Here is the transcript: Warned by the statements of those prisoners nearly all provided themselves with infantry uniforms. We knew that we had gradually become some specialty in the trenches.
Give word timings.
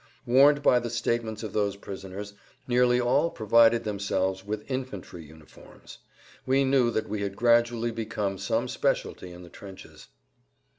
Warned 0.25 0.63
by 0.63 0.79
the 0.79 0.89
statements 0.89 1.43
of 1.43 1.53
those 1.53 1.75
prisoners 1.75 2.33
nearly 2.67 2.99
all 2.99 3.29
provided 3.29 3.83
themselves 3.83 4.43
with 4.43 4.65
infantry 4.67 5.23
uniforms. 5.23 5.99
We 6.43 6.63
knew 6.63 6.89
that 6.89 7.07
we 7.07 7.21
had 7.21 7.35
gradually 7.35 7.91
become 7.91 8.39
some 8.39 8.67
specialty 8.67 9.31
in 9.31 9.43
the 9.43 9.49
trenches. 9.49 10.07